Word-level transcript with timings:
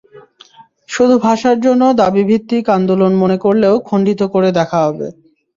শুধু 0.89 1.15
ভাষার 1.19 1.57
জন্য 1.61 1.83
দাবিভিত্তিক 2.01 2.65
আন্দোলন 2.69 3.11
মনে 3.15 3.37
করলেও 3.37 3.75
খণ্ডিত 3.87 4.21
করে 4.33 4.49
দেখা 4.51 4.79
হবে। 4.85 5.07